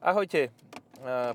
[0.00, 0.48] Ahojte.
[0.48, 0.50] E,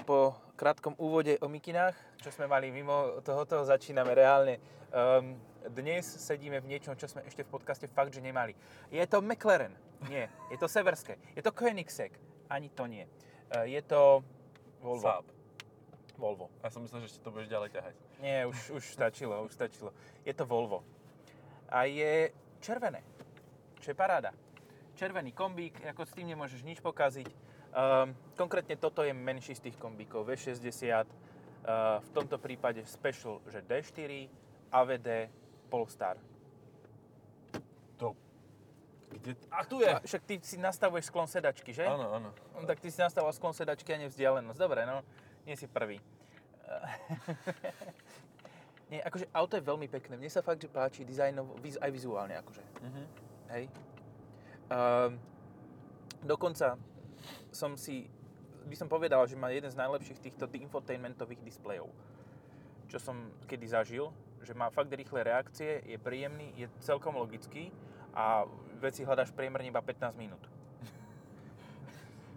[0.09, 4.57] Po krátkom úvode o mikinách, čo sme mali mimo tohoto, začíname reálne.
[4.89, 5.37] Um,
[5.69, 8.57] dnes sedíme v niečom, čo sme ešte v podcaste fakt, že nemali.
[8.89, 9.69] Je to McLaren?
[10.09, 10.33] Nie.
[10.49, 11.21] Je to Severské.
[11.37, 12.17] Je to Koenigsegg?
[12.49, 13.05] Ani to nie.
[13.53, 14.25] E, Je to
[14.81, 15.13] Volvo.
[15.13, 15.29] Saab.
[16.17, 16.49] Volvo.
[16.65, 17.95] Ja som myslel, že ešte to budeš ďalej ťahať.
[18.17, 19.93] Nie, už, už stačilo, už stačilo.
[20.25, 20.81] Je to Volvo.
[21.69, 22.33] A je
[22.65, 23.05] červené.
[23.77, 24.33] Čo je paráda.
[24.97, 27.44] Červený kombík, ako s tým nemôžeš nič pokaziť.
[27.75, 30.23] Um, konkrétne toto je menší z tých kombíkov.
[30.23, 34.31] V60, uh, v tomto prípade Special, že D4,
[34.71, 35.27] AVD,
[35.67, 36.15] Polestar.
[37.99, 38.15] To...
[39.11, 39.35] Kde...
[39.51, 39.91] A tu je!
[39.91, 41.83] A však ty si nastavuješ sklon sedačky, že?
[41.83, 42.31] Áno, áno.
[42.55, 44.55] No, tak ty si nastavil sklon sedačky a nevzdialenosť.
[44.55, 45.03] Dobre, no,
[45.43, 45.99] nie si prvý.
[48.91, 50.15] nie, akože auto je veľmi pekné.
[50.15, 52.63] Mne sa fakt, že páči dizajnovo, viz- aj vizuálne, akože.
[52.87, 53.03] Mhm.
[53.51, 53.63] Hej.
[54.71, 55.19] Um,
[56.23, 56.79] dokonca
[57.51, 58.09] som si,
[58.65, 61.89] by som povedal, že má jeden z najlepších týchto infotainmentových displejov,
[62.89, 64.09] čo som kedy zažil,
[64.45, 67.73] že má fakt rýchle reakcie, je príjemný, je celkom logický
[68.13, 68.45] a
[68.77, 70.43] veci hľadáš priemerne iba 15 minút.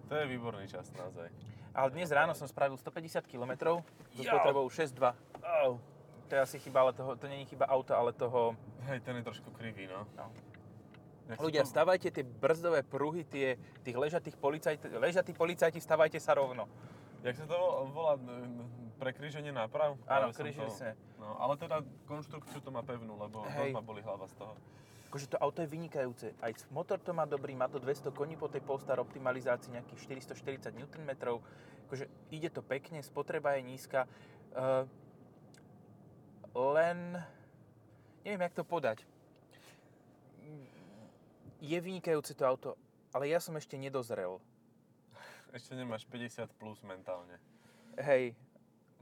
[0.09, 1.29] To je výborný čas, naozaj.
[1.77, 3.85] Ale dnes ráno som spravil 150 km
[4.17, 4.33] so Jau.
[4.33, 5.13] spotrebou 6,2.
[5.45, 5.77] Oh.
[6.29, 8.57] To je asi chyba, ale toho, to je chyba auta, ale toho...
[8.89, 10.09] Hej, ten je trošku krivý, no.
[10.17, 10.33] No.
[11.29, 16.65] Si Ľudia, stavajte tie brzdové pruhy, tie, tých ležatých policajt, ležatí policajti, stavajte sa rovno.
[17.21, 18.15] Jak sa to vol- volá?
[18.97, 20.01] Prekríženie náprav?
[20.09, 20.97] Áno, krížili sme.
[21.21, 23.77] No, ale teda konštrukciu to má pevnú, lebo Hej.
[23.77, 24.57] ma boli hlava z toho.
[25.13, 26.33] Akože to auto je vynikajúce.
[26.41, 30.75] Aj motor to má dobrý, má to 200 koní po tej Polestar optimalizácii, nejakých 440
[30.75, 31.11] Nm.
[31.89, 34.05] Akože ide to pekne, spotreba je nízka.
[34.53, 34.85] Uh,
[36.57, 37.21] len...
[38.27, 39.09] Neviem, jak to podať.
[41.59, 42.71] Je vynikajúce to auto,
[43.11, 44.39] ale ja som ešte nedozrel.
[45.51, 47.41] Ešte nemáš 50 plus mentálne
[47.99, 48.39] Hej,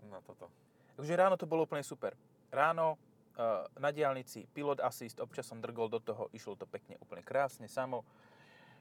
[0.09, 0.49] na toto.
[0.97, 2.17] Takže ráno to bolo úplne super.
[2.49, 7.21] Ráno uh, na diálnici pilot assist, občas som drgol do toho, išlo to pekne úplne
[7.21, 8.09] krásne, samo,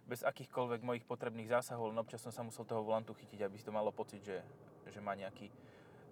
[0.07, 3.67] bez akýchkoľvek mojich potrebných zásahov, len občas som sa musel toho volantu chytiť, aby si
[3.67, 4.39] to malo pocit, že,
[4.87, 5.51] že má nejaký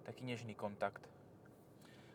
[0.04, 1.00] taký nežný kontakt.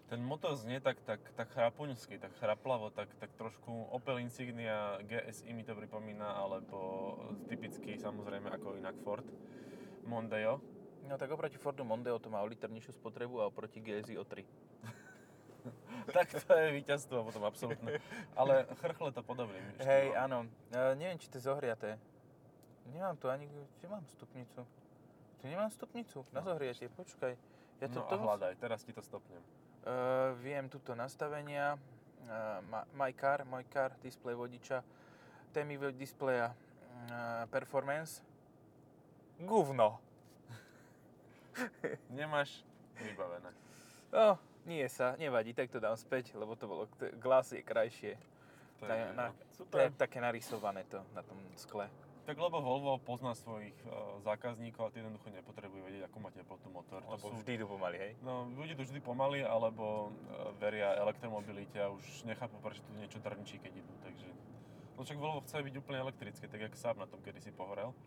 [0.09, 5.53] Ten motor znie tak, tak, tak chrapuňsky, tak chraplavo, tak, tak trošku Opel Insignia GSI
[5.53, 6.78] mi to pripomína, alebo
[7.46, 9.25] typicky samozrejme ako inak Ford
[10.09, 10.58] Mondeo.
[11.06, 14.25] No tak oproti Fordu Mondeo to má o liter nižšiu spotrebu a oproti GSI o
[14.25, 14.42] 3.
[16.18, 18.02] tak to je víťazstvo potom absolútne.
[18.34, 19.62] Ale chrchle to podobným.
[19.78, 20.50] Hej, áno.
[20.74, 22.02] Uh, neviem, či to je zohriaté.
[22.90, 23.46] Nemám tu ani...
[23.78, 24.66] Kde mám stupnicu?
[25.38, 26.50] Tu nemám stupnicu na No.
[26.50, 27.38] zohriatie, počkaj.
[27.80, 29.40] Ja to, no to a hľadaj, teraz ti to stopnem.
[29.79, 31.79] Uh, viem tuto nastavenia,
[32.28, 32.59] uh,
[32.91, 34.84] my car, môj car, display vodiča,
[35.56, 38.19] témy displeja, uh, performance,
[39.39, 39.97] guvno.
[42.19, 42.63] Nemáš
[43.00, 43.50] vybavené.
[44.12, 44.35] No,
[44.68, 46.84] nie sa, nevadí, tak to dám späť, lebo to bolo,
[47.18, 48.19] glas je krajšie.
[48.79, 49.79] To je, na, to Super.
[49.88, 51.88] je také narysované to na tom skle.
[52.29, 56.69] Tak lebo Volvo pozná svojich uh, zákazníkov a tí jednoducho nepotrebujú vedieť, ako má teplotu
[56.69, 57.01] motor.
[57.01, 58.12] To Lebo sú, vždy idú pomaly, hej?
[58.22, 63.18] no, ľudia to vždy pomaly, alebo uh, veria elektromobilite a už nechápu, prečo tu niečo
[63.18, 63.94] drnčí, keď idú.
[64.06, 64.29] Takže...
[64.94, 67.97] No však Volvo chce byť úplne elektrické, tak jak Saab na tom kedysi pohorel.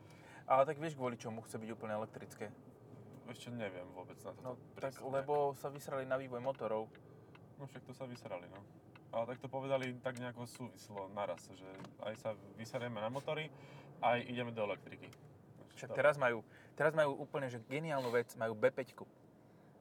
[0.46, 2.54] Ale tak vieš, kvôli čomu chce byť úplne elektrické?
[3.26, 4.40] Ešte neviem vôbec na to.
[4.46, 6.86] No, tak lebo sa vysrali na vývoj motorov.
[7.58, 8.62] No však to sa vysrali, no.
[9.10, 11.68] Ale tak to povedali tak nejako súvislo naraz, že
[12.06, 13.50] aj sa vyserieme na motory,
[14.02, 15.08] aj ideme do elektriky.
[15.74, 16.42] Však teraz majú,
[16.74, 19.06] teraz majú úplne že geniálnu vec, majú B5,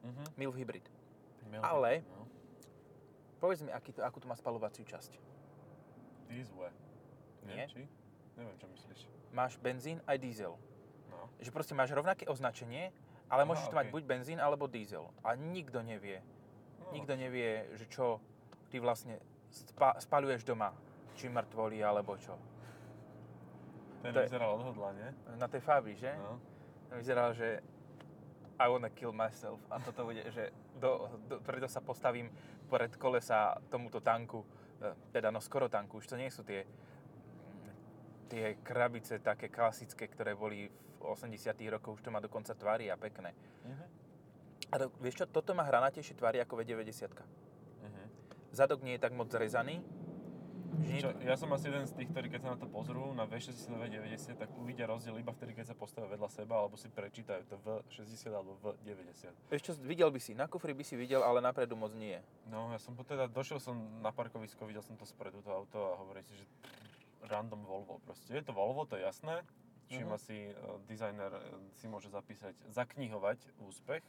[0.02, 0.24] Mhm.
[0.36, 0.86] MILF Hybrid.
[1.44, 2.26] Miel- Ale- No.
[3.38, 5.18] Povedz mi, aký to, akú to má spalovaciu časť.
[6.28, 6.70] Diesel.
[7.44, 7.66] Nie?
[7.66, 7.82] Či?
[8.32, 9.00] Neviem, čo myslíš.
[9.30, 10.54] Máš benzín aj diesel.
[11.08, 11.26] No.
[11.36, 12.94] Že proste máš rovnaké označenie,
[13.26, 15.10] ale Aha, môžeš to mať buď benzín alebo diesel.
[15.20, 16.22] A nikto nevie.
[16.80, 16.92] no.
[16.92, 18.22] Nikto nevie, že čo
[18.68, 19.18] ty vlastne
[19.50, 20.70] spa- spaluješ doma.
[21.12, 22.38] Či mŕtvoli alebo čo.
[24.02, 25.14] Ten to vyzeral odhodlanie.
[25.38, 26.12] Na tej Fabi, že?
[26.18, 26.42] No.
[26.92, 27.62] Vyzeral, že
[28.58, 29.62] I wanna kill myself.
[29.70, 32.30] A toto bude, že do, do, preto sa postavím
[32.68, 34.44] pred kolesa tomuto tanku.
[34.82, 35.98] E, Teda no skoro tanku.
[35.98, 36.66] Už to nie sú tie
[38.32, 42.96] tie krabice také klasické, ktoré boli v 80 rokoch, už to má dokonca tvary a
[42.96, 43.36] pekné.
[43.68, 43.84] Mhm.
[44.72, 47.12] A to, vieš čo, toto má hranatejšie tvary ako V90.
[47.12, 48.02] Mhm.
[48.56, 49.84] Zadok nie je tak moc zrezaný.
[50.72, 53.76] Čo, ja som asi jeden z tých, ktorí keď sa na to pozrú, na V60
[53.76, 57.56] V90, tak uvidia rozdiel iba vtedy, keď sa postavia vedľa seba, alebo si prečítajú to
[57.60, 59.52] V60 alebo V90.
[59.52, 62.16] vieš čo, videl by si, na kufri by si videl, ale napredu moc nie.
[62.48, 65.92] No, ja som teda, došiel som na parkovisko, videl som to spredu, to auto a
[66.00, 66.44] hovorím si, že
[67.28, 68.32] random Volvo proste.
[68.32, 69.44] Je to Volvo, to je jasné.
[69.92, 70.16] čím Mhm.
[70.16, 70.36] asi
[70.88, 71.40] dizajner e,
[71.76, 74.00] si môže zapísať, zaknihovať úspech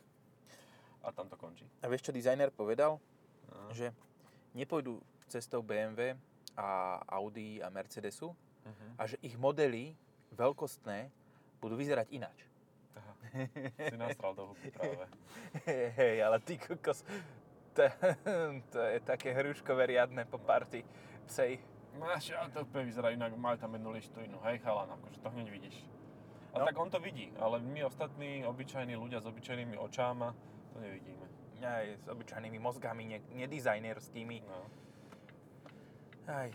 [1.04, 1.68] a tam to končí.
[1.84, 3.04] A vieš, čo dizajner povedal?
[3.52, 3.68] No.
[3.76, 3.92] Že
[4.56, 6.16] nepôjdu cestou BMW
[6.56, 6.68] a
[7.10, 8.96] Audi a Mercedesu Mhm.
[8.96, 9.92] a že ich modely
[10.32, 11.12] veľkostné
[11.60, 12.48] budú vyzerať ináč.
[12.96, 13.14] Aha.
[13.92, 15.04] Si nastral do huby práve.
[15.66, 17.04] Hej, hej, ale ty kokos,
[17.74, 17.84] to,
[18.70, 20.86] to je také hruškové riadne po party
[21.26, 21.60] psej.
[21.94, 25.48] Máš, a to úplne vyzerá inak, majú tam jednu lištuinu, hej chalan, akože to hneď
[25.50, 25.78] vidíš.
[26.54, 26.66] A No.
[26.66, 30.32] tak on to vidí, ale my ostatní obyčajní ľudia s obyčajnými očáma
[30.72, 31.26] to nevidíme.
[31.64, 34.38] Aj s obyčajnými mozgami, ne, nedizajnerskými.
[34.44, 34.62] No.
[36.28, 36.50] Aj,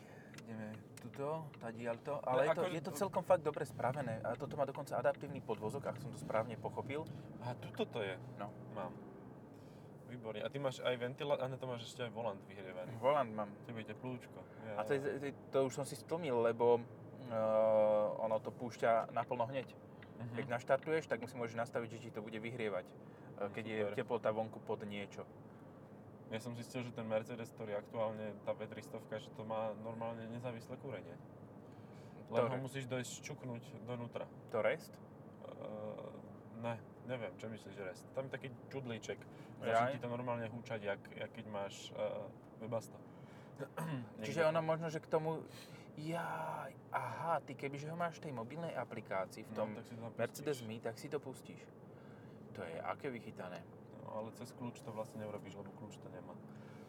[0.44, 2.19] ideme tuto, tadiaľto.
[2.26, 4.19] Ale je, to, je to celkom fakt dobre spravené.
[4.26, 7.06] A toto má dokonca adaptívny podvozok, ak som to správne pochopil.
[7.47, 8.15] A tuto to je.
[8.37, 8.50] No.
[8.75, 8.93] Mám.
[10.09, 10.41] Výborne.
[10.41, 12.97] A ty máš aj ventilátor, a to máš ešte aj volant vyhrievaný.
[12.99, 13.50] Volant mám.
[13.69, 14.41] Tebe ide plúčko.
[14.65, 18.49] Ja, A to, je, to, je- to už som si stlmil, lebo uh, ono to
[18.49, 19.69] púšťa naplno hneď.
[20.19, 20.35] Mhm.
[20.35, 23.94] Keď naštartuješ, tak si môžeš nastaviť, že ti to bude vyhrievať, uh, keď je Super.
[24.00, 25.29] teplota vonku pod niečo.
[26.29, 30.77] Ja som zistil, že ten Mercedes, ktorý aktuálne, tá V300, že to má normálne nezávislé
[30.77, 31.17] kúrenie.
[32.29, 32.53] Len Ktoré?
[32.53, 34.29] ho musíš dojsť ščuknúť donútra.
[34.53, 34.93] To rest?
[35.49, 36.13] Uh,
[36.61, 36.77] ne,
[37.09, 38.05] neviem, čo myslíš, rest.
[38.13, 39.17] Tam je taký čudlíček.
[39.65, 42.29] Začne ti to normálne húčať, jak, jak keď máš uh,
[42.61, 43.01] Webasto.
[44.25, 45.41] Čiže ono možno, že k tomu...
[45.99, 49.93] Jaj, aha, ty kebyže ho máš v tej mobilnej aplikácii, v tom no, tak si
[49.99, 50.59] to Mercedes.
[50.63, 51.59] Me, tak si to pustíš.
[52.55, 53.59] To je aké vychytané.
[54.08, 56.32] No, ale cez kľúč to vlastne neurobíš, lebo kľúč to nemá.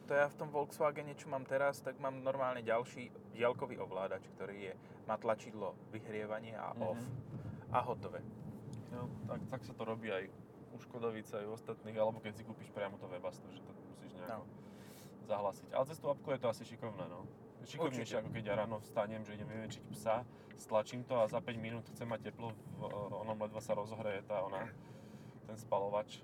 [0.07, 4.71] To ja v tom Volkswagene, čo mám teraz, tak mám normálne ďalší diaľkový ovládač, ktorý
[4.71, 4.73] je,
[5.03, 6.81] má tlačidlo vyhrievanie a Mhm.
[6.81, 7.01] off.
[7.69, 8.23] A hotové.
[8.89, 10.25] No, tak, tak sa to robí aj
[10.71, 14.15] u Škodovice, aj u ostatných, alebo keď si kúpiš priamo to Webasto, že to musíš
[14.15, 14.47] nejako No.
[15.27, 15.69] zahlasiť.
[15.69, 17.27] Ale cez tú apku je to asi šikovné, no.
[17.59, 18.17] Šikovnejšie, Určite.
[18.17, 20.23] ako keď ja ráno vstanem, že idem vyvenčiť psa,
[20.55, 22.81] stlačím to a za 5 minút chcem mať teplo, v,
[23.13, 24.63] onom ledva sa rozohreje tá ona,
[25.45, 26.23] ten spalovač.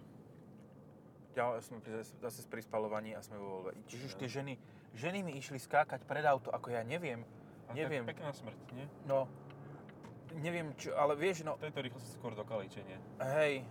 [1.35, 3.75] Ja sme pri, zase pri spalovaní a sme vo voľbe.
[3.85, 4.53] Čiže už tie ženy,
[4.95, 7.27] ženy mi išli skákať pred auto, ako ja neviem.
[7.67, 8.01] A Neviem.
[8.01, 8.85] to je pekná smrť, nie?
[9.03, 9.27] No,
[10.33, 12.95] neviem čo, ale vieš, no, V tejto rýchlosti skôr do kalíčenie.
[13.35, 13.67] hej.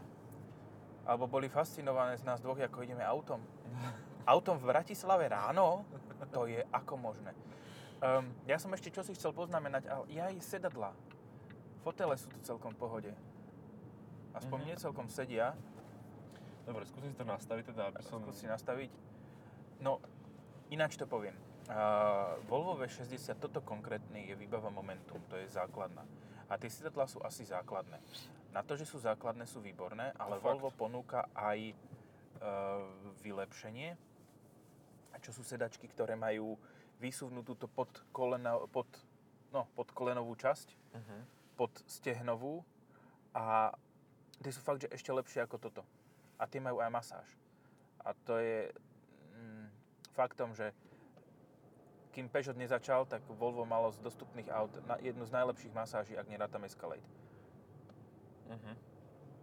[1.04, 3.40] Alebo boli fascinované z nás dvoch, ako ideme autom.
[4.24, 5.84] Autom v Bratislave ráno?
[6.32, 7.36] To je ako možné.
[7.98, 10.96] Um, ja som ešte čo si chcel poznamenať, ale ja aj sedadla.
[11.80, 13.12] Fotele sú tu celkom v pohode.
[14.32, 14.64] Aspoň Mhm.
[14.64, 15.52] mne celkom sedia.
[16.64, 18.20] Dobre, skúsim si to nastaviť teda, aby som...
[18.24, 18.90] Skús si nastaviť.
[19.84, 20.00] No,
[20.72, 21.36] ináč to poviem.
[21.64, 26.04] Uh, Volvo V60, toto konkrétne je výbava Momentum, to je základná.
[26.48, 28.00] A tie sedadlá sú asi základné.
[28.52, 30.44] Na to, že sú základné, sú výborné, ale fakt.
[30.44, 32.84] Volvo ponúka aj uh,
[33.24, 33.96] vylepšenie,
[35.24, 36.60] čo sú sedačky, ktoré majú
[37.00, 38.86] vysuvnutú túto pod, kolena, pod,
[39.48, 41.20] no, pod kolenovú časť, Uh-huh.
[41.58, 42.62] pod stehnovú
[43.34, 43.74] a
[44.38, 45.82] tie sú fakt, že ešte lepšie ako toto.
[46.44, 47.28] A tie majú aj masáž.
[48.04, 48.68] A to je
[49.32, 49.66] mm,
[50.12, 50.76] faktom, že
[52.12, 56.28] kým Peugeot nezačal, tak Volvo malo z dostupných aut na jednu z najlepších masáží, ak
[56.28, 57.02] nerátam Escalade.
[58.44, 58.76] Uh-huh.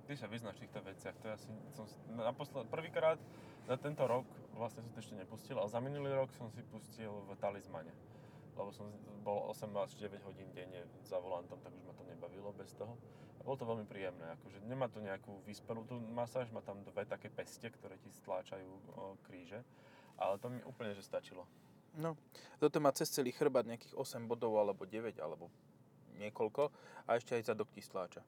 [0.05, 1.15] Ty sa vyznáš v týchto veciach.
[1.19, 3.17] To je asi, som, si- naposled, prvýkrát
[3.65, 7.11] za tento rok, vlastne som to ešte nepustil, ale za minulý rok som si pustil
[7.27, 7.91] v Talizmane.
[8.55, 8.87] Lebo som
[9.25, 12.95] bol 8 až 9 hodín denne za volantom, tak už ma to nebavilo bez toho.
[13.41, 17.09] A bolo to veľmi príjemné, akože nemá to nejakú vyspelú tú masáž, má tam dve
[17.09, 19.65] také peste, ktoré ti stláčajú o, kríže,
[20.21, 21.49] ale to mi úplne že stačilo.
[21.97, 22.13] No,
[22.61, 25.49] toto má cez celý chrbát nejakých 8 bodov, alebo 9, alebo
[26.21, 26.69] niekoľko
[27.09, 28.21] a ešte aj zadok ti stláča.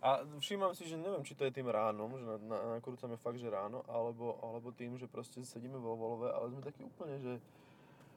[0.00, 3.36] A všímam si, že neviem, či to je tým ránom, že na, na, nakrúcame fakt,
[3.36, 7.34] že ráno, alebo, alebo tým, že proste sedíme vo Volve, ale sme takí úplne, že...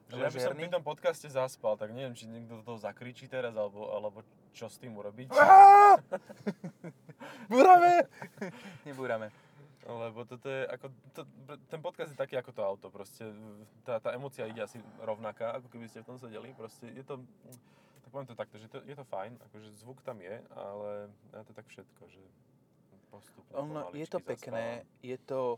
[0.08, 3.28] Že ja by som pri tom podcaste zaspal, tak neviem, či niekto do toho zakričí
[3.28, 4.24] teraz, alebo, alebo
[4.54, 5.32] čo s tým urobiť.
[7.52, 8.06] Búrame!
[8.88, 9.32] Nebúrame.
[9.88, 11.22] Lebo toto je ako, to,
[11.72, 13.24] ten podcast je taký ako to auto, proste
[13.88, 17.24] tá, tá emocia ide asi rovnaká, ako keby ste v tom sedeli, proste je to,
[18.04, 21.46] tak poviem to takto, že to, je to fajn, akože zvuk tam je, ale je
[21.48, 22.20] to tak všetko, že
[23.08, 25.56] postupne, Ono, je to pekné, je to...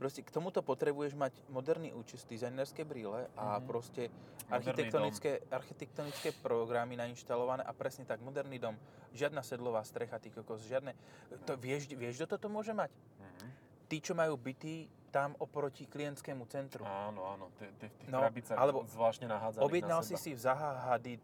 [0.00, 3.68] Proste k tomuto potrebuješ mať moderný účes, dizajnerské brýle a Mhm.
[3.68, 4.08] proste
[4.48, 8.80] architektonické, architektonické programy nainštalované a presne tak, moderný dom.
[9.12, 10.96] Žiadna sedlová strecha, ty kokos, žiadne...
[11.44, 12.88] To, vieš, vieš, kto toto môže mať?
[13.20, 13.46] Mhm.
[13.92, 16.86] Tí, čo majú byty tam oproti klientskému centru.
[16.86, 20.30] Áno, áno, tie, tie v tých No, krabicách alebo zvláštne nahádzaných Objednal na si si
[20.32, 21.20] v Zaha Hadid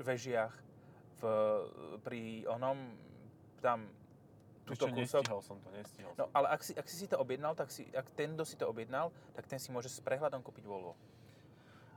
[0.00, 0.54] vežiach
[1.20, 1.22] v,
[2.00, 2.96] pri onom,
[3.60, 3.84] tam,
[4.68, 5.22] túto Ešte kúsok.
[5.24, 6.36] nestihol som to, nestihol No som.
[6.36, 8.68] ale ak si, ak si si to objednal, tak si, ak ten, kto si to
[8.68, 10.92] objednal, tak ten si môže s prehľadom kúpiť Volvo.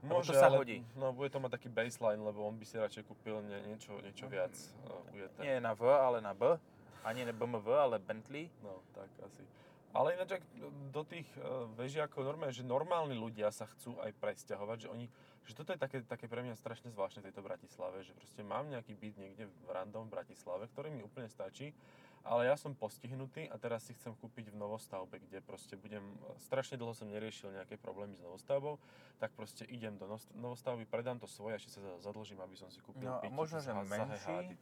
[0.02, 0.82] Lebo to sa ale, hodí.
[0.98, 4.26] No, bude to mať taký baseline, lebo on by si radšej kúpil nie, niečo, niečo
[4.26, 4.50] viac
[4.90, 5.06] uh.
[5.38, 6.58] Nie na V, ale na B.
[7.06, 8.50] Ani na BMW, ale Bentley.
[8.66, 9.46] No, tak asi.
[9.92, 10.44] Ale ináč, ak
[10.90, 15.06] do tých uh, vežiakov normálne, že normálni ľudia sa chcú aj presťahovať, že oni,
[15.44, 18.72] že toto je také, také pre mňa strašne zvláštne v tejto Bratislave, že proste mám
[18.72, 21.76] nejaký byt niekde v random v Bratislave, ktorý mi úplne stačí,
[22.22, 26.04] ale ja som postihnutý a teraz si chcem kúpiť v novostavbe, kde proste budem,
[26.38, 28.78] strašne dlho som neriešil nejaké problémy s novostavbou,
[29.18, 30.06] tak proste idem do
[30.38, 33.74] novostavby, predám to svoje ešte sa zadlžím, aby som si kúpil No byt, možno, že
[33.74, 34.58] menší.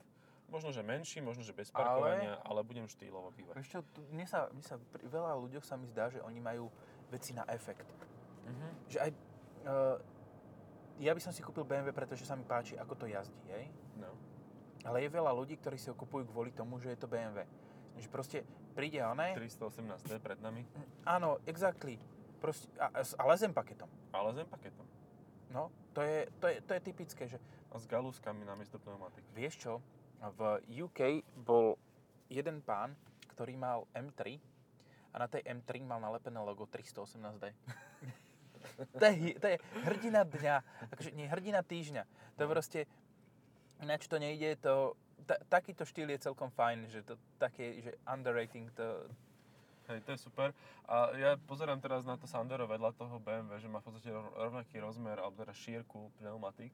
[0.50, 3.54] Možno, že menší, možno, že bez parkovania, ale, budem štýlovo bývať.
[3.54, 6.42] Vieš čo, tu- mne sa, mne sa pri veľa ľuďoch sa mi zdá, že oni
[6.42, 6.74] majú
[7.14, 7.86] veci na efekt.
[8.50, 8.68] Mhm.
[8.90, 9.12] Že aj...
[9.70, 9.98] Uh,
[11.00, 13.72] ja by som si kúpil BMW, pretože sa mi páči, ako to jazdí, hej?
[13.96, 14.12] No.
[14.82, 17.44] Ale je veľa ľudí, ktorí si ho kupujú kvôli tomu, že je to BMW.
[17.96, 18.38] Že proste
[18.72, 19.36] príde oné...
[19.36, 20.64] 318D pred nami,
[21.04, 22.00] Áno, exactly.
[22.40, 23.92] Proste, a, a, s- a lezem paketom.
[24.10, 24.88] ale zem paketom.
[25.52, 27.38] No, to je, to je, to je typické, že
[27.70, 29.26] A s galúskami namiesto pneumatik.
[29.36, 29.74] vieš čo,
[30.20, 30.40] v
[30.80, 31.00] UK
[31.36, 31.76] bol
[32.28, 32.96] jeden pán,
[33.30, 34.40] ktorý mal M3
[35.12, 37.52] a na tej M3 mal nalepené logo 318D.
[39.00, 40.56] to, je, to je hrdina dňa,
[40.92, 42.04] akože nie hrdina týždňa.
[42.36, 42.80] To je proste,
[43.84, 44.94] ináč to nejde, to,
[45.26, 49.08] ta, takýto štýl je celkom fajn, že to také, že underrating to,
[49.90, 50.54] Hej, to je super.
[50.86, 54.38] A ja pozerám teraz na to Sandero vedľa toho BMW, že má v podstate rov-
[54.38, 56.70] rovnaký rozmer, alebo teda šírku pneumatik.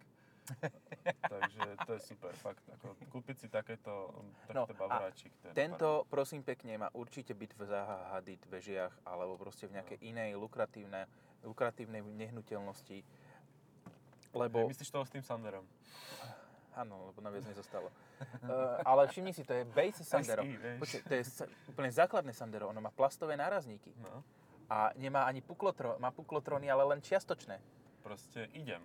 [1.31, 2.61] Takže to je super, fakt.
[2.75, 4.11] Ako, kúpiť si takéto,
[4.51, 5.31] No, takýto a bavoráčik.
[5.55, 10.35] Tento, prosím pekne, má určite byť v Zaha Hadid vežiach alebo proste v nejakej inej
[10.35, 11.07] lukratívne,
[11.47, 12.99] lukratívnej nehnuteľnosti.
[14.35, 15.63] Lebo, Hej, Myslíš toho s tým Sanderom?
[16.75, 17.87] áno, lebo na viac nezostalo.
[17.87, 20.43] uh, ale všimni si, to je base Sandero.
[20.79, 22.67] Počkej, to je sa- úplne základné Sandero.
[22.69, 23.95] Ono má plastové nárazníky.
[23.97, 24.21] No,
[24.67, 27.57] A nemá ani puklotro, má puklotrony, ale len čiastočné.
[28.01, 28.83] proste idem.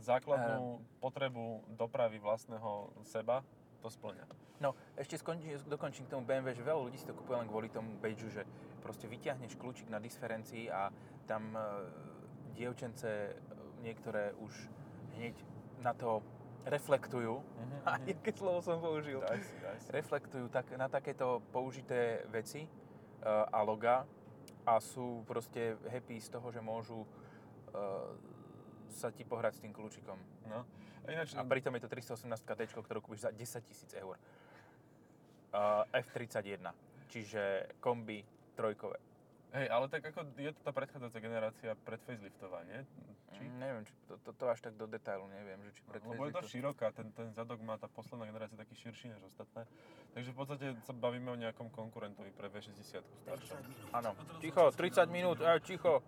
[0.00, 3.40] Základnú potrebu dopravy vlastného seba
[3.80, 4.24] to splňa.
[4.60, 7.68] No, ešte skončí, dokončím k tomu BMW, že veľa ľudí si to kúpuje len kvôli
[7.68, 8.44] tomu badgeu, že
[8.80, 10.88] proste vyťahneš kľúčik na disferencii a
[11.24, 11.60] tam e,
[12.54, 13.32] dievčence e,
[13.80, 14.52] niektoré už
[15.16, 15.36] hneď
[15.80, 16.24] na to
[16.66, 17.40] reflektujú.
[17.40, 18.16] Mhm, A mhm.
[18.16, 19.20] aké slovo som použil?
[19.20, 19.88] Daj si, daj si.
[19.92, 22.68] Reflektujú tak, na takéto použité veci e,
[23.28, 24.08] a loga
[24.64, 27.08] a sú proste happy z toho, že môžu e,
[28.94, 30.16] sa ti pohrať s tým kľúčikom.
[30.48, 30.64] No.
[31.04, 34.16] A ináč, A pritom je to 318 D, ktorú kúpiš za 10 tisíc eur.
[35.54, 36.74] Uh, F31,
[37.06, 38.26] čiže kombi
[38.58, 38.98] trojkové.
[39.54, 42.82] Hej, ale tak ako je to tá predchádzajúca generácia pred faceliftová, nie?
[43.34, 43.42] Či?
[43.50, 46.26] Mm, neviem, či to, to, to až tak do detailu neviem, že či pred Lebo
[46.26, 49.66] je to široká, ten, ten zadok má tá posledná generácia taký širší než ostatné.
[50.14, 53.58] Takže v podstate sa bavíme o nejakom konkurentovi pre V60 staršom.
[53.90, 56.02] Áno, ticho, 30 minút, aj ticho.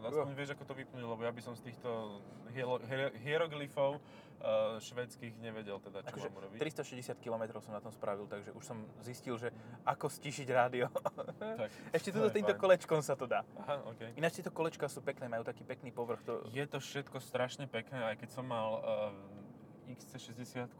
[0.00, 2.20] Aspoň vieš, ako to vypnúť, lebo ja by som z týchto
[2.52, 6.58] hielo- hier- hieroglyfov uh, švedských nevedel teda, čo Akože mám urobiť.
[6.60, 9.52] 360 km som na tom spravil, takže už som zistil, že
[9.84, 10.86] ako stišiť rádio.
[11.42, 12.62] Tak, Ešte to tuto je týmto fajn.
[12.62, 13.42] kolečkom sa to dá.
[13.58, 14.14] Aha, OK.
[14.14, 16.22] Ináč tieto kolečka sú pekné, majú taký pekný povrch.
[16.24, 16.46] To...
[16.54, 20.70] Je to všetko strašne pekné, aj keď som mal uh, XC60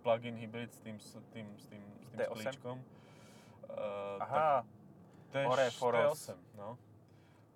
[0.00, 2.30] plug-in hybrid s tým, s tým, s tým, s tým T8?
[2.38, 2.76] sklíčkom.
[3.72, 4.62] Uh, Aha,
[5.32, 6.30] Ore, Foros.
[6.30, 6.78] T8, no.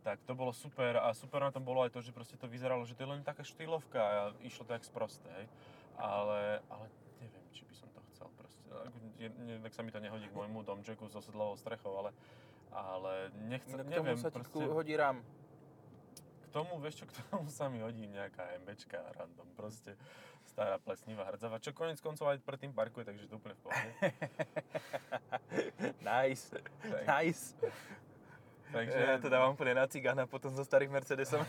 [0.06, 2.86] Tak to bolo super a super na tom bolo aj to, že proste to vyzeralo,
[2.86, 5.50] že to je len taká štýlovka a išlo to jak sprosté, hej.
[5.98, 6.86] Ale, ale
[7.18, 8.62] neviem, či by som to chcel proste.
[9.18, 12.14] Je, ne, tak sa mi to nehodí k môjmu domčeku so sedlovou strechou, ale,
[12.70, 15.26] ale nechcem, k neviem, sa proste, hodí RAM.
[16.38, 19.98] k tomu, vieš čo, k tomu sa mi hodí nejaká MBčka random, proste
[20.46, 23.90] stará plesnivá hrdzava, čo konec koncov aj predtým parkuje, takže to úplne v pohode.
[26.06, 26.54] nice,
[26.86, 27.02] Tak.
[27.10, 27.58] nice.
[28.76, 31.40] Takže, Ja to dávam úplne na cigána potom so starým Mercedesom.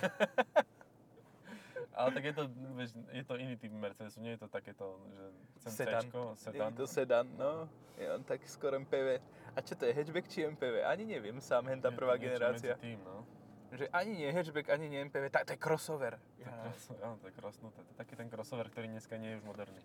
[1.97, 2.43] Ale tak je to,
[2.77, 5.23] vieš, je to iný typ Mercedesu, nie je to takéto, že
[5.57, 6.03] chcem Sedan.
[6.05, 6.69] Cčko, sedan.
[6.69, 7.65] Je to sedan, no.
[7.97, 9.17] Je on tak skoro MPV.
[9.51, 10.85] A čo to je, hatchback či MPV?
[10.85, 12.77] Ani neviem sám, hen tá prvá generácia.
[12.77, 13.25] Medzi tým, no.
[13.73, 16.21] Že ani nie hatchback, ani nie MPV, tak to je crossover.
[16.37, 17.79] To je, cross, áno, to je krosnuté.
[17.81, 19.81] To je taký ten crossover, ktorý dneska nie je už moderný.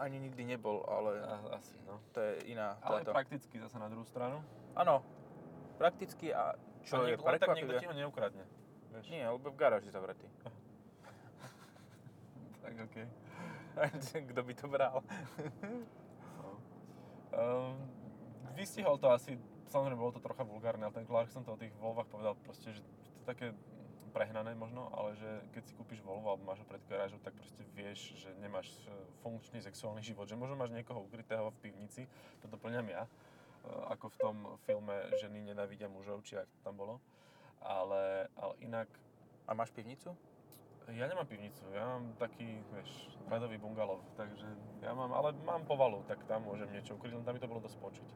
[0.00, 2.00] Ani nikdy nebol, ale A, asi, no.
[2.10, 3.12] to je iná Ale táto.
[3.14, 4.40] prakticky zase na druhú stranu.
[4.74, 5.04] Áno,
[5.76, 6.54] prakticky a
[6.84, 8.44] čo a je niek- len tak niekto ti ho neukradne.
[8.94, 9.06] Vieš?
[9.10, 10.26] Nie, lebo v garáži zavretý.
[12.64, 13.06] Tak okej.
[14.32, 15.04] Kto by to bral?
[16.40, 16.56] No.
[17.28, 17.76] Um,
[18.56, 19.36] vystihol to asi,
[19.68, 22.80] samozrejme bolo to trocha vulgárne, ale ten Clarkson to o tých Volvách povedal proste, že
[22.80, 23.46] to je také
[24.14, 27.66] prehnané možno, ale že keď si kúpiš Volvo alebo máš ho pred garážou, tak proste
[27.74, 28.94] vieš, že nemáš e,
[29.26, 32.06] funkčný sexuálny život, že možno máš niekoho ukrytého v pivnici,
[32.38, 33.10] to doplňam ja,
[33.88, 34.36] ako v tom
[34.68, 37.00] filme Ženy nenávidia mužov, či ak to tam bolo,
[37.64, 38.88] ale, ale inak
[39.44, 40.16] A máš pivnicu?
[40.92, 44.44] Ja nemám pivnicu, ja mám taký, vieš, radový bungalov, takže
[44.84, 47.64] ja mám, ale mám povalu, tak tam môžem niečo ukryť, len tam by to bolo
[47.64, 48.08] dosť počuť.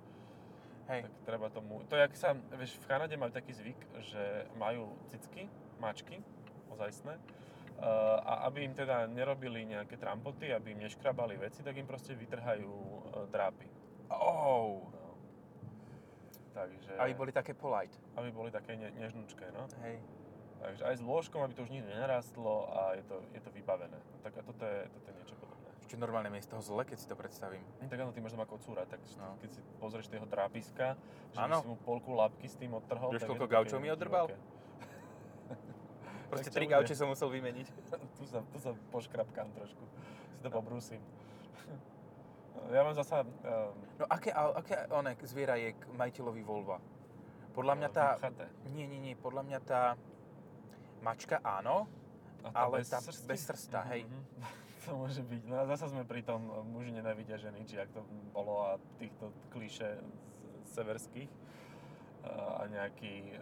[0.92, 1.08] Hej.
[1.08, 5.48] Tak treba tomu, to jak sa, vieš, v Kanade majú taký zvyk, že majú cicky,
[5.80, 6.20] mačky,
[6.68, 11.88] ozajstné, uh, a aby im teda nerobili nejaké trampoty, aby im neškrabali veci, tak im
[11.88, 13.68] proste vytrhajú uh, drápy.
[14.12, 14.97] Oh.
[16.58, 16.66] No.
[16.66, 17.94] Takže, Aby boli také polite.
[18.18, 19.70] aby boli také ne, nežnučké, no.
[19.86, 20.02] Hej.
[20.58, 23.94] Takže aj s lôžkom, aby to už nikdy nenarastlo a je to, je to vybavené.
[24.26, 25.70] Tak a toto je, toto je niečo podobné.
[25.78, 27.62] Ešte normálne mi z toho zle, keď si to predstavím.
[27.78, 29.38] No, tak áno, ty máš doma kocúra, tak No.
[29.38, 30.98] keď si pozrieš toho trápiska,
[31.30, 31.62] že Áno.
[31.62, 33.14] si mu polku labky s tým odtrhol.
[33.14, 34.26] Vieš, tak koľko gaučov mi odrbal?
[36.34, 37.66] Proste tri gauče som musel vymeniť.
[38.18, 39.84] tu, sa, tu sa poškrapkám trošku,
[40.34, 40.98] si to pobrúsim.
[42.68, 43.22] Ja mám zasa...
[43.22, 46.78] Um, No aké, aké one zviera je k majiteľovi Volva?
[47.50, 48.14] Podľa mňa tá...
[48.14, 48.46] vypchaté.
[48.70, 49.82] Nie, nie, nie, podľa mňa tá
[51.00, 51.86] mačka áno,
[52.46, 53.26] A ale bez tá srsti?
[53.26, 54.06] bez srsta, hej.
[54.06, 54.52] Mhm, mhm.
[54.86, 55.42] To môže byť.
[55.44, 58.00] No a zasa sme pri tom e, muži nenávidia ženy, či ak to
[58.32, 60.06] bolo a týchto kliše z-
[60.72, 61.28] severských
[62.24, 63.34] a a nejaký e,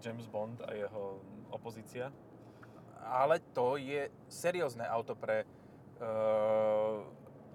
[0.00, 1.18] James Bond a jeho
[1.50, 2.08] opozícia.
[3.04, 5.44] ale to je seriózne auto pre
[6.00, 7.04] uh,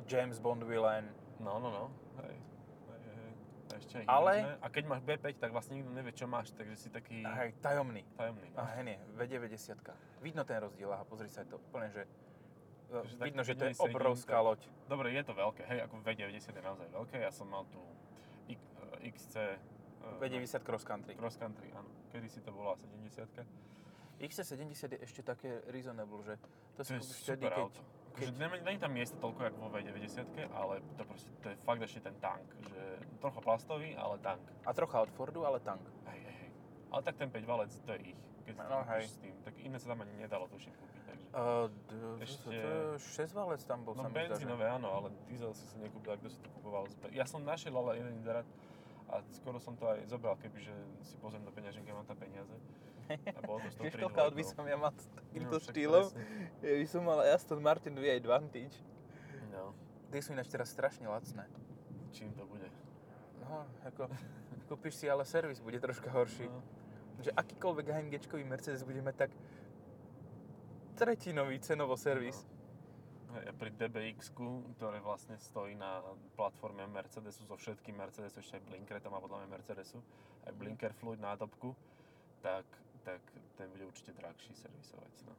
[0.10, 1.06] James Bond villain.
[1.38, 1.86] No, no, no.
[2.26, 2.36] Hej.
[2.90, 3.32] Hej, hej.
[3.70, 4.54] A ešte aj Ale- hybridné.
[4.60, 8.02] A keď máš B5, tak vlastne nikto nevie, čo máš, takže si taký Hej, tajomný.
[8.18, 8.50] tajomný.
[8.58, 8.66] No.
[8.66, 9.78] A nie, V90.
[10.26, 12.04] Vidno ten rozdiel, aha, pozri sa to, úplne, že
[12.90, 14.66] uh, Takže tak vidno, že to je obrovská loď.
[14.90, 17.16] Dobre, je to veľké, hej, ako V90 je naozaj veľké.
[17.22, 17.80] Ja som mal tu
[18.50, 19.56] X, e, XC e,
[20.18, 21.14] V90 cross country.
[21.14, 21.88] Cross Country, áno.
[22.10, 23.70] Kedy si to bola 70
[24.20, 27.56] XC70 je ešte také reasonable, že to To si je kúpiš vtedy, keď...
[27.56, 27.82] auto.
[28.20, 30.20] Akože není, není tam miesta toľko, ako vo V90,
[30.52, 32.82] ale to proste, to je fakt ešte ten tank, že
[33.18, 34.44] trocha plastový, ale tank.
[34.62, 35.80] A trocha od Fordu, ale tank.
[36.06, 36.52] Hej, hej, hej.
[36.90, 39.04] Ale tak ten 5 valec, to je ich, keď si No, to hej.
[39.06, 39.34] s tým.
[39.40, 41.28] Tak iné sa tam ani nedalo tuším kúpiť, takže.
[41.30, 45.78] Uh, d- Ešte- 6 valec tam bol, No že- benzínové áno, ale diesel si sa
[45.78, 46.84] nekúpil, a kto si to kupoval.
[47.10, 48.44] Ja som našiel ale jeden inzerát
[49.08, 52.52] a skoro som to aj zobral, kebyže si pozriem do peňaženky, mám tam peniaze.
[53.10, 56.06] A bolo to 103 Vieš, koľko aut by som ja mal s takýmto No, štýlom?
[56.62, 58.78] Ja by som mal Aston Martin V Advantage.
[59.50, 59.74] No,
[60.10, 61.46] Tie sú ináč teraz strašne lacné.
[62.14, 62.66] čím to bude?
[63.46, 64.10] No, ako,
[64.70, 66.50] kúpiš si ale servis, bude troška horší.
[66.50, 66.62] No.
[67.22, 69.32] Že akýkoľvek AMG-čkový Mercedes bude mať tak
[70.98, 72.46] tretinový cenovo servis.
[73.30, 74.34] A pri dbx
[74.74, 76.02] ktoré vlastne stojí na
[76.34, 80.02] platforme Mercedesu so všetkým Mercedesu, ešte aj Blinker tam má podľa mňa Mercedesu,
[80.50, 81.78] aj Blinker Fluid nátopku,
[82.42, 82.66] tak,
[83.02, 83.22] tak
[83.56, 85.14] ten bude určite drahší servisovať.
[85.24, 85.34] No.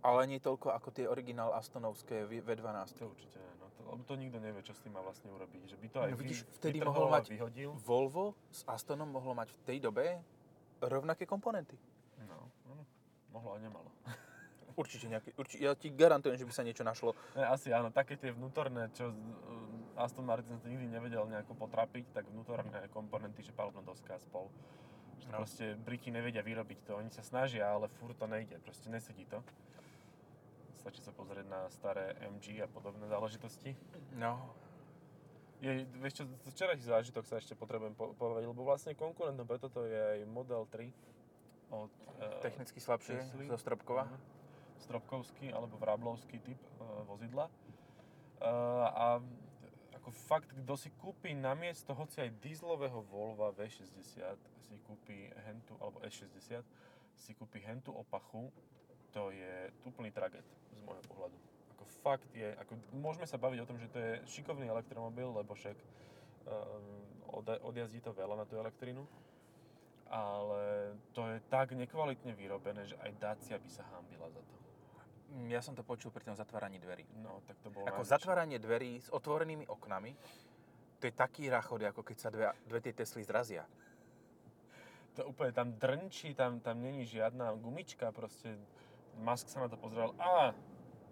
[0.00, 2.92] Ale nie toľko ako tie originál Astonovské V- V12.
[2.94, 3.66] To určite ne, no.
[3.70, 5.64] To, lebo to nikto nevie, čo s tým má vlastne urobiť.
[5.66, 7.70] Že by to aj No vidíš, vtedy mohol mať- vyhodil.
[7.80, 10.04] Volvo s Astonom mohlo mať v tej dobe
[10.78, 11.80] rovnaké komponenty.
[12.20, 12.84] No, no,
[13.30, 13.88] mohlo a nemalo.
[14.74, 17.14] Určite nejaké, určite, ja ti garantujem, že by sa niečo našlo.
[17.32, 19.14] Ne, asi áno, také tie vnútorné, čo
[19.94, 24.50] Aston Martin nikdy nevedel nejako potrapiť, tak vnútorné komponenty, že palubná doska a spol.
[25.30, 29.40] Proste Briti nevedia vyrobiť to, oni sa snažia, ale furt to nejde, proste nesedí to.
[30.78, 33.72] Stačí sa pozrieť na staré MG a podobné záležitosti.
[34.20, 34.36] No,
[35.64, 39.88] Je, vieš čo, včerajší zážitok sa ešte potrebujem po- povedať, lebo vlastne konkurentom pre toto
[39.88, 40.92] je aj Model 3
[41.72, 43.48] od uh, technicky slabšie Tesly.
[43.48, 44.04] zo Stropkova.
[44.04, 44.18] Mhm.
[44.84, 47.48] Stropkovský alebo Vrablovský typ uh, vozidla.
[48.44, 49.06] Uh, a
[50.04, 54.20] ako fakt, kto si kúpi namiesto hoci aj dieselového Volva V60,
[54.68, 56.60] si kúpi hentu, alebo S60,
[57.16, 58.52] si kúpi hentu opachu,
[59.16, 61.32] to je úplný traget z môjho pohľadu.
[61.72, 65.56] Ako fakt je, ako môžeme sa baviť o tom, že to je šikovný elektromobil, lebo
[65.56, 69.08] však um, od, odjazdí to veľa na tú elektrínu,
[70.12, 74.63] ale to je tak nekvalitne vyrobené, že aj Dacia by sa hámbila za to.
[75.34, 77.02] Mm, Ja som to počul pri tom zatváraní dverí.
[77.18, 78.14] No, tak to bolo Ako najväčšie.
[78.14, 80.14] zatváranie dverí s otvorenými oknami,
[80.98, 83.66] to je taký rachod, ako keď sa dve, dve tie Tesly zrazia.
[85.14, 88.56] To úplne tam drnčí, tam, tam není žiadna gumička, proste
[89.14, 90.50] Musk sa na to pozrel, a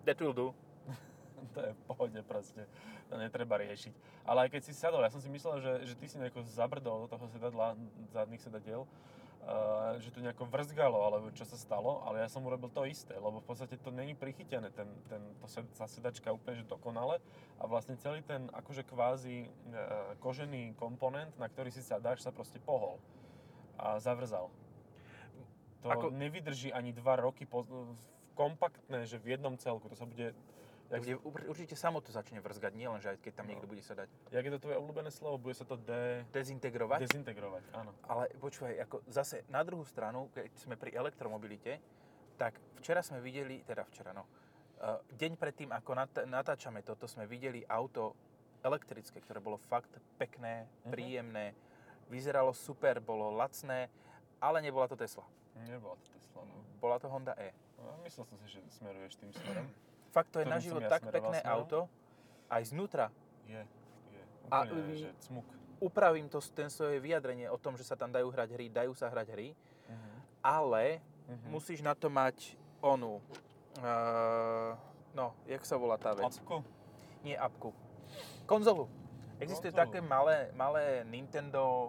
[0.02, 0.50] That will do.
[1.54, 2.66] to je v pohode proste,
[3.06, 3.94] to netreba riešiť.
[4.26, 7.06] Ale aj keď si sadol, ja som si myslel, že, že ty si nejako zabrdol
[7.06, 7.78] do toho sedadla,
[8.10, 8.86] zadných sedadiel,
[9.42, 13.14] uh, že to nejako vrzgalo, alebo čo sa stalo, ale ja som urobil to isté,
[13.18, 17.18] lebo v podstate to není prichytené, ten, ten, to tá sedačka úplne že dokonale
[17.58, 22.62] a vlastne celý ten akože kvázi uh, kožený komponent, na ktorý si sadáš, sa proste
[22.62, 23.02] pohol
[23.78, 24.50] a zavrzal.
[25.82, 26.14] To Ako...
[26.14, 27.66] nevydrží ani dva roky po,
[28.34, 30.32] kompaktné, že v jednom celku, to sa bude
[30.92, 33.50] Tak bude, ur- určite samo to začne vrzgať, nie len, že aj keď tam No.
[33.50, 34.12] niekto bude sedať.
[34.28, 35.40] Jak je to tvoje obľúbené slovo?
[35.40, 36.20] Bude sa to de...
[36.30, 37.00] Dezintegrovať.
[37.00, 37.96] dezintegrovať, áno.
[38.04, 41.80] Ale počúvaj, ako zase na druhú stranu, keď sme pri elektromobilite,
[42.34, 47.24] Tak včera sme videli, teda včera no, uh, deň predtým, ako nat- natáčame toto, sme
[47.24, 48.16] videli auto
[48.60, 50.90] elektrické, ktoré bolo fakt pekné, Mhm.
[50.90, 51.46] príjemné,
[52.08, 53.86] vyzeralo super, bolo lacné,
[54.38, 55.22] ale nebola to Tesla.
[55.56, 56.56] Nebola to Tesla, no.
[56.76, 57.52] Bola to Honda E.
[57.78, 58.00] no.
[58.02, 59.68] Myslel som si, že smeruješ tým smerom.
[60.12, 61.52] Fakt to je na život ja tak smeroval pekné smerom.
[61.56, 61.78] auto,
[62.46, 63.06] aj znútra.
[63.44, 63.62] Je,
[64.10, 64.22] je.
[64.46, 65.46] A, Úplne, vy- že cmuk.
[65.78, 69.08] Upravím to, ten svoje vyjadrenie o tom, že sa tam dajú hrať hry, dajú sa
[69.08, 69.48] hrať hry,
[69.88, 70.10] Mhm.
[70.40, 71.48] ale Mhm.
[71.48, 73.18] musíš na to mať onu,
[73.78, 74.76] uh,
[75.10, 76.28] no, jak sa volá tá vec?
[76.28, 76.60] Apku?
[77.22, 77.72] Nie apku.
[78.44, 78.86] Konzolu.
[79.38, 79.82] Existujú Konzolu.
[79.82, 81.88] také malé, malé Nintendo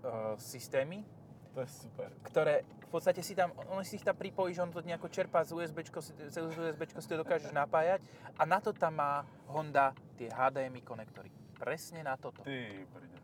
[0.00, 1.04] uh, systémy,
[1.50, 2.08] To je super.
[2.22, 5.54] ktoré v podstate si tam, on si ich tam pripojíš, on to nejako čerpá z
[5.54, 5.86] USB,
[6.26, 8.02] z USB si to dokážeš napájať
[8.34, 11.30] a na to tam má Honda tie HDMI konektory.
[11.54, 12.42] Presne na toto.
[12.42, 13.18] Ty, brďo.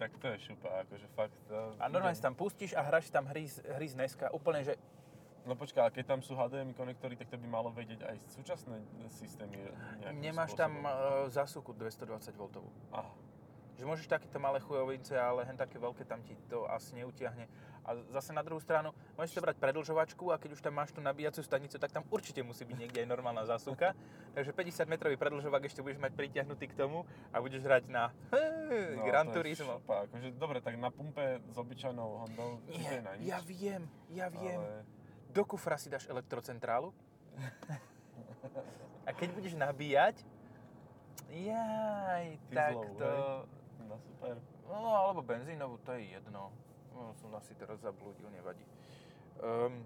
[0.00, 1.36] Tak to je šupa, akože fakt.
[1.52, 3.44] To A normálne si tam pustíš a hráš tam hry,
[3.76, 4.80] hry z NESka, úplne, že
[5.42, 8.78] No počkaj, ale keď tam sú HDMI konektory, tak to by malo vedieť aj súčasné
[9.10, 9.58] systémy
[10.22, 11.26] nemáš tam spôsobom.
[11.26, 12.46] uh, zásuku 220 V.
[12.94, 13.10] Aha.
[13.74, 17.50] Že môžeš takéto malé chujovince, ale hen také veľké tam ti to asi neutiahne.
[17.82, 21.02] A zase na druhú stranu, môžeš si brať predlžovačku a keď už tam máš tú
[21.02, 23.98] nabíjacú stanicu, tak tam určite musí byť niekde aj normálna zásuvka.
[24.38, 27.02] Takže 50 metrový predlžovák ešte budeš mať pritiahnutý k tomu
[27.34, 29.82] a budeš hrať na No, Gran Turismo.
[29.82, 33.26] Akože, dobre, tak na pumpe s obyčajnou Hondou Nie, na nič.
[33.26, 33.82] ja viem,
[34.14, 34.62] ja viem.
[34.62, 34.86] Ale...
[35.34, 36.94] Do kufra si dáš elektrocentrálu
[39.08, 40.22] a keď budeš nabíjať,
[41.32, 43.10] jaj, tak Dieselovú, to...
[43.88, 44.34] No super.
[44.68, 46.52] No, alebo benzínovú, to je jedno.
[46.92, 48.64] No, som asi teraz zablúdil, nevadí.
[49.40, 49.82] Um,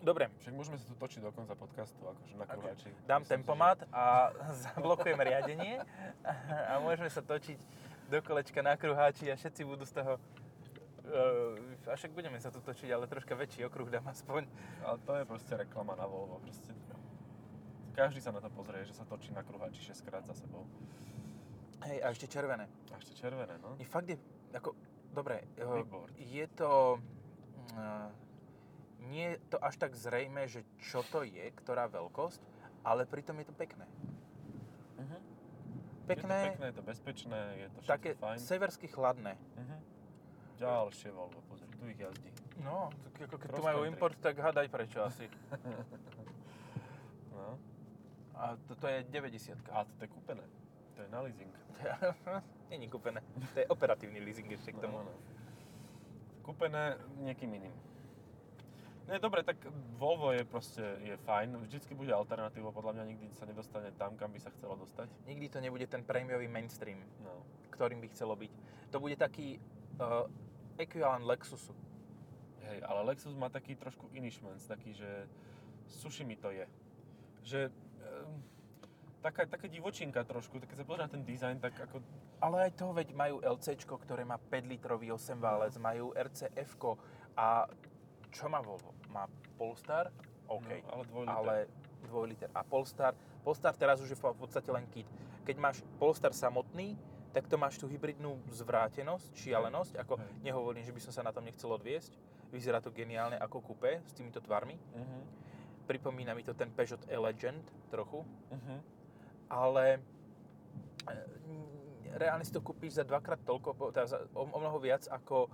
[0.00, 2.88] dobre, Však môžeme sa tu točiť do konca podcastu, akože na kruháči.
[3.04, 4.30] dám Myslím si, tempomat a
[4.70, 5.82] zablokujem riadenie
[6.70, 7.58] a môžeme sa točiť
[8.08, 10.18] do kolečka na kruháči a všetci budú z toho...
[11.10, 14.46] Uh, a však budeme sa tu točiť, ale troška väčší okruh dám aspoň.
[14.46, 16.38] Že, ale to je proste reklama na Volvo.
[16.38, 16.70] Proste,
[17.98, 20.64] každý sa na to pozrie, že sa točí na kruháči 6 krát za sebou.
[21.84, 22.68] Hej, a ešte červené.
[22.92, 23.74] A ešte červené, no.
[23.80, 24.16] Je fakt je,
[24.52, 24.76] ako,
[25.12, 26.12] dobre, uh, Bigboard.
[26.16, 26.98] je to...
[27.74, 28.10] Uh,
[29.00, 32.38] nie je to až tak zrejme, že čo to je, ktorá veľkosť,
[32.84, 33.88] ale pritom je to pekné.
[35.00, 35.20] Uh-huh.
[36.06, 38.38] Pekné, Je to pekné, je to bezpečné, je to všetko také fajn.
[38.38, 39.34] seversky chladné.
[39.34, 39.80] Uh-huh.
[40.60, 42.30] Ďalšie Volvo, pozri, tu ich jazdí.
[42.60, 43.90] No, tak ako keď tu majú country.
[43.96, 45.26] import, tak hádaj prečo asi.
[47.32, 47.56] No.
[48.36, 50.44] A toto je 90 A to je kúpené.
[50.96, 51.54] To je na leasing.
[52.70, 53.20] Není kúpené.
[53.54, 55.02] To je operatívny leasing ešte k tomu.
[55.02, 55.14] No, no.
[56.42, 57.74] Kúpené niekým iným.
[59.10, 59.58] Nie, dobre, tak
[59.98, 64.30] Volvo je proste je fajn, vždycky bude alternatívou, podľa mňa nikdy sa nedostane tam, kam
[64.30, 65.10] by sa chcelo dostať.
[65.26, 67.42] Nikdy to nebude ten prémiový mainstream, No.
[67.74, 68.52] ktorým by chcelo byť.
[68.94, 69.58] To bude taký
[69.98, 70.30] uh,
[70.78, 71.74] ekvivalent Lexusu.
[72.70, 75.26] Hej, ale Lexus má taký trošku iný šmenc, taký, že
[75.90, 76.66] suši mi to je.
[77.42, 77.60] Že
[79.20, 82.00] taká, taká divočinka trošku, tak keď sa pozrie na ten dizajn, tak ako...
[82.40, 86.80] Ale aj to, veď majú LC, ktoré má 5 litrový 8 válec, majú RCF
[87.36, 87.68] a
[88.32, 88.96] čo má Volvo?
[89.12, 89.28] Má
[89.60, 90.08] Polestar?
[90.48, 90.68] OK.
[90.86, 91.36] No, ale dvojliter.
[91.36, 91.54] ale
[92.08, 92.48] 2 liter.
[92.56, 93.12] A Polestar,
[93.44, 95.06] Polestar teraz už je v podstate len kit.
[95.44, 96.96] Keď máš Polestar samotný,
[97.30, 100.30] tak to máš tú hybridnú zvrátenosť, šialenosť, ako Hej.
[100.42, 102.18] nehovorím, že by som sa na tom nechcel odviesť.
[102.50, 104.74] Vyzerá to geniálne ako kupé s týmito tvarmi.
[104.74, 105.22] Uh-huh.
[105.86, 108.80] Pripomína mi to ten Peugeot E-Legend trochu, Uh-huh.
[109.50, 109.98] Ale
[111.04, 111.14] e,
[112.14, 115.50] reálne si to kúpiš za dvakrát toľko, teda za, o, o mnoho viac ako e,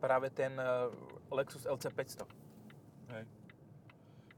[0.00, 0.88] práve ten e,
[1.30, 2.24] Lexus LC500.
[3.12, 3.24] Hej.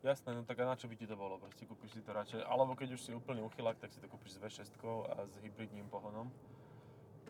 [0.05, 1.40] Jasné, no tak a na čo by ti to bolo?
[1.40, 4.37] Proste kúpiš si to radšej, alebo keď už si úplný uchylák, tak si to kúpiš
[4.37, 4.68] s V6
[5.09, 6.29] a s hybridným pohonom.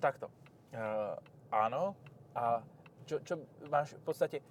[0.03, 0.27] Takto.
[0.75, 1.15] Uh,
[1.55, 1.95] áno.
[2.35, 2.67] A
[3.07, 4.43] čo, čo máš, v podstate,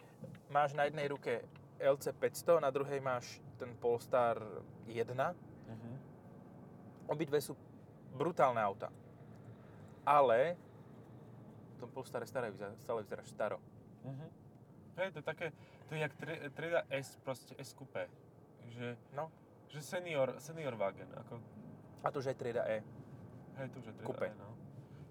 [0.47, 1.43] máš na jednej ruke
[1.83, 4.39] LC 500, na druhej máš ten Polestar
[4.87, 5.03] 1.
[7.07, 7.53] Obidve sú
[8.11, 8.87] brutálne auta.
[10.03, 10.55] Ale
[11.73, 13.57] v tom Polestare staré vyzerá, stále vyzeráš staro.
[14.03, 14.29] Uh-huh.
[14.99, 15.47] Hej, to je také,
[15.87, 18.07] to je jak tri- trieda S, proste S coupé.
[18.69, 19.31] Že, No.
[19.67, 21.39] že senior, senior wagen, ako,
[22.03, 22.83] A to už aj trieda E.
[23.57, 24.25] hej, to už je trieda.
[24.27, 24.49] E, no.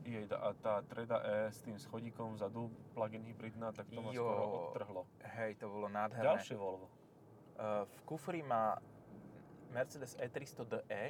[0.03, 4.23] Je, a tá trieda E s tým schodíkom vzadu, plug-in hybridná, tak to ma Jo.
[4.27, 5.03] skoro odtrhlo.
[5.25, 6.27] Hej, to bolo nádherné.
[6.27, 6.91] Ďalšie Volvo.
[7.53, 8.77] Uh, v kufri má
[9.71, 11.05] Mercedes E E300 DE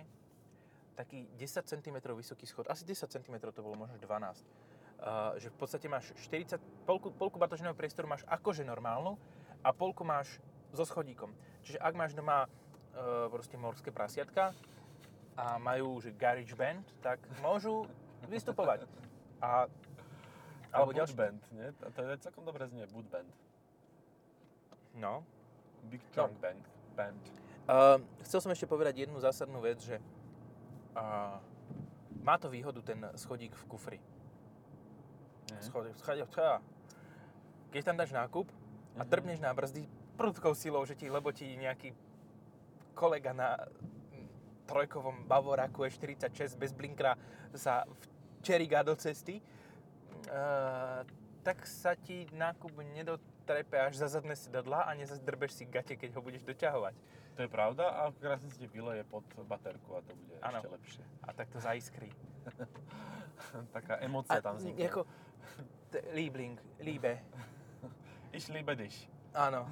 [0.94, 4.44] taký 10 cm vysoký schod, asi 10 cm to bolo, možno 12.
[5.02, 9.18] Uh, že v podstate máš 40, polku, polku batožného priestoru máš akože normálnu
[9.64, 10.38] a polku máš
[10.70, 11.34] so schodíkom.
[11.66, 14.54] Čiže ak máš doma uh, proste morské prasiatka
[15.34, 17.88] a majú že garage band, tak môžu
[18.30, 18.86] vystupovať.
[19.42, 19.66] A,
[20.70, 21.66] Alebo ďalší, Band, nie?
[21.82, 23.28] To, to je celkom dobre znie, Boot Band.
[24.94, 25.26] No,
[25.90, 26.62] Big Trunk Band.
[26.94, 27.22] Band.
[27.66, 29.98] Uh, chcel som ešte povedať jednu zásadnú vec, že
[30.96, 31.38] uh,
[32.22, 33.98] má to výhodu ten schodík v kufri.
[35.52, 35.62] Mhm.
[35.62, 36.62] Schodík, schodík, schodík.
[37.72, 38.46] Keď tam dáš nákup
[38.96, 39.08] a Mhm.
[39.08, 41.96] drbneš na brzdy prudkou silou, že ti, lebo ti nejaký
[42.94, 44.28] kolega na mm,
[44.68, 47.16] trojkovom Bavoraku E46 bez blinkra
[47.56, 47.88] sa
[48.40, 49.40] včeriga do cesty,
[50.28, 51.00] uh,
[51.42, 56.22] tak sa ti nákup nedotrepe až za zadné sedadla a nezazdrbeš si gate, keď ho
[56.22, 56.94] budeš doťahovať.
[57.32, 60.60] To je pravda a krásne si vyleje pod baterku a to bude Áno.
[60.60, 61.02] ešte lepšie.
[61.24, 62.12] A tak to zaiskrí.
[63.76, 64.84] Taká emócia tam vznikne.
[64.84, 65.00] Ako,
[65.88, 67.24] t- Liebling, Liebe,
[68.36, 68.96] Ich liebe dich.
[69.32, 69.64] áno,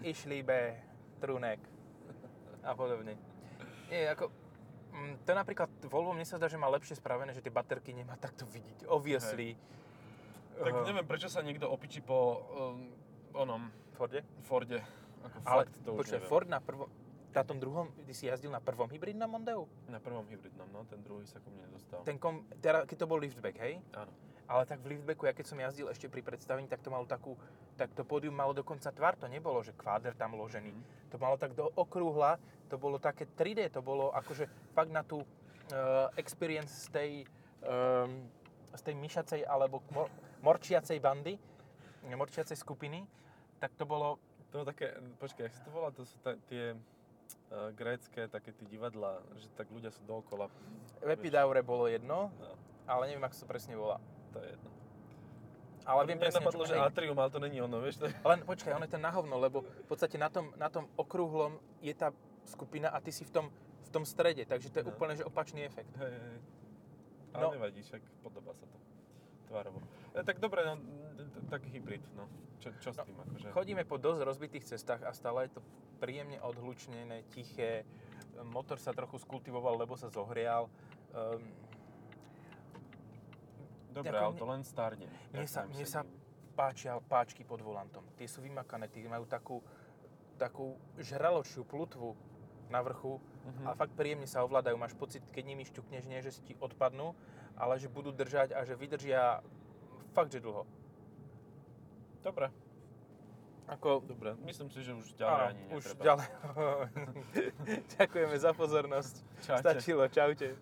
[0.00, 0.78] Ich liebe,
[1.18, 1.58] Trunek
[2.62, 3.18] a podobne.
[3.88, 4.30] Nie, ako,
[4.90, 8.14] mm, to napríklad Volvo mne sa zdá, že má lepšie spravené, že tie baterky nemá
[8.14, 8.86] takto vidieť.
[8.86, 9.58] Obviously.
[10.58, 12.18] Tak Uh, neviem, prečo sa niekto opičí po
[12.50, 12.90] um,
[13.30, 14.26] onom Forde?
[14.42, 14.82] Forde.
[15.22, 16.26] Ako Ale fakt, to neviem.
[16.26, 16.90] Ford na prvom,
[17.34, 19.68] na tom druhom, ty si jazdil na prvom hybridnom Mondeu?
[19.86, 22.00] Na prvom hybridnom, no, ten druhý sa ku mne nedostal.
[22.02, 23.78] Ten kom, teda, keď to bol liftback, hej?
[23.94, 24.10] Áno.
[24.48, 27.36] Ale tak v liftbacku, ja keď som jazdil ešte pri predstavení, tak to malo takú,
[27.76, 30.72] tak to pódium malo dokonca tvar, to nebolo, že kváder tam ložený.
[30.72, 30.82] Mhm.
[31.12, 32.40] To malo tak do okrúhla,
[32.72, 37.10] to bolo také 3D, to bolo akože fakt na tú uh, experience z tej,
[37.60, 38.24] um,
[38.72, 40.08] z tej myšacej alebo mor,
[40.40, 41.36] morčiacej bandy,
[42.08, 43.04] morčiacej skupiny,
[43.60, 44.16] tak to bolo,
[44.48, 46.72] To bolo také, počkaj, jak sa to volá, to sú ta, tie
[47.72, 50.48] grécké také tie divadlá, že tak ľudia sú dookola.
[50.98, 52.52] v Epidaure bolo jedno, No,
[52.86, 53.96] ale neviem, ako sa to presne volá.
[54.30, 54.70] to je jedno.
[55.82, 56.76] Ale viem presne, napadlo, čo, že.
[56.76, 57.96] Atrium, ale to není ono, vieš?
[57.96, 58.12] To je...
[58.12, 61.56] Len počkaj, on je ten na hovno, lebo v podstate na tom, na tom okrúhlom
[61.80, 62.12] je tá
[62.44, 63.46] skupina a ty si v tom,
[63.82, 64.92] v tom strede, takže to je No.
[64.92, 65.88] úplne že opačný efekt.
[65.96, 66.38] Hej, hej.
[67.30, 67.48] Ale No.
[67.50, 68.76] nevadí, však podobá sa to
[69.46, 69.80] tvárovo.
[70.12, 70.74] E, tak dobre, no,
[71.48, 72.28] taký hybrid, no.
[72.58, 73.48] Čo, čo s No, tým, akože?
[73.50, 75.62] Chodíme po dosť rozbitých cestách a stále je to
[75.98, 77.86] príjemne odhlučnené, tiché.
[78.40, 80.66] Motor sa trochu skultivoval, lebo sa zohrial.
[81.10, 81.42] Um,
[83.90, 85.06] Dobre, ako auto len starne.
[85.32, 86.02] mne sa, mne sa
[86.54, 88.04] páčia páčky pod volantom.
[88.14, 89.58] Tie sú vymakané, tie majú takú,
[90.36, 92.14] takú žraločiu plutvu
[92.68, 93.18] na vrchu
[93.48, 93.64] Mhm.
[93.64, 94.76] a fakt príjemne sa ovládajú.
[94.76, 97.16] Máš pocit, keď nimi šťukneš, nie, že si ti odpadnú,
[97.56, 99.40] ale že budú držať a že vydržia
[100.18, 100.66] fakt, že dlho.
[102.26, 102.50] Dobre,
[103.68, 104.34] Ako, dobre.
[104.42, 106.02] Myslím si, že už ďalej áno, ani už netreba.
[106.02, 106.28] ďalej.
[108.00, 109.14] Ďakujeme za pozornosť.
[109.46, 109.60] Čaute.
[109.62, 110.58] Stačilo, čaute.